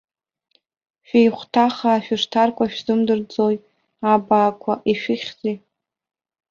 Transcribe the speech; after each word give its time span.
Шәеиҳәҭахаа 1.07 2.03
шәышҭаркуа 2.05 2.71
шәзымдырӡои, 2.71 3.57
абаақәа, 4.13 4.73
ишәыхьзеи? 4.91 5.55